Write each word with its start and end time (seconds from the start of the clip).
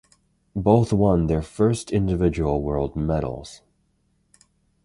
Both 0.55 0.91
won 0.91 1.27
their 1.27 1.43
first 1.43 1.91
individual 1.91 2.63
World 2.63 2.95
medals. 2.95 3.61